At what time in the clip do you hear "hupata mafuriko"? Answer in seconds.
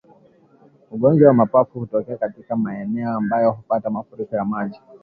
3.51-4.35